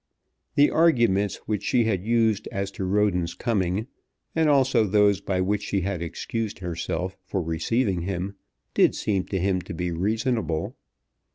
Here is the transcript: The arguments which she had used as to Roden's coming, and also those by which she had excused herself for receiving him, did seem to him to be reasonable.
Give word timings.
The 0.55 0.71
arguments 0.71 1.35
which 1.45 1.61
she 1.61 1.83
had 1.83 2.03
used 2.03 2.47
as 2.51 2.71
to 2.71 2.85
Roden's 2.85 3.35
coming, 3.35 3.85
and 4.35 4.49
also 4.49 4.83
those 4.85 5.21
by 5.21 5.41
which 5.41 5.61
she 5.61 5.81
had 5.81 6.01
excused 6.01 6.57
herself 6.57 7.15
for 7.23 7.39
receiving 7.39 8.01
him, 8.01 8.33
did 8.73 8.95
seem 8.95 9.25
to 9.25 9.37
him 9.37 9.61
to 9.61 9.75
be 9.75 9.91
reasonable. 9.91 10.75